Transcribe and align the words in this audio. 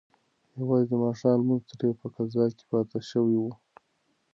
یوازې 0.61 0.85
د 0.89 0.93
ماښام 1.03 1.37
لمونځ 1.41 1.63
ترې 1.79 1.89
په 1.99 2.07
قضا 2.15 2.45
کې 2.57 2.65
پاتې 2.71 2.99
شوی 3.09 3.37
و. 3.39 3.45